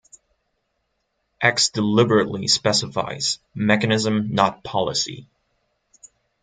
[1.41, 5.27] X deliberately specifies "mechanism, not policy".